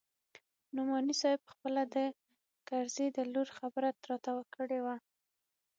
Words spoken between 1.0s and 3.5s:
صاحب پخپله د کرزي د لور